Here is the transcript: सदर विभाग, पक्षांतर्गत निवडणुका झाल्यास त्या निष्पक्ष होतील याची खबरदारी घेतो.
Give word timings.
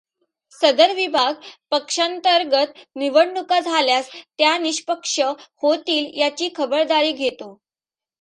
सदर 0.53 0.93
विभाग, 0.95 1.33
पक्षांतर्गत 1.71 2.79
निवडणुका 2.95 3.59
झाल्यास 3.59 4.09
त्या 4.37 4.57
निष्पक्ष 4.57 5.19
होतील 5.61 6.19
याची 6.19 6.49
खबरदारी 6.55 7.11
घेतो. 7.11 7.57